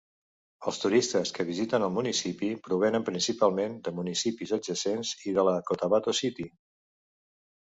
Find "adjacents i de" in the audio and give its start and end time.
4.59-5.45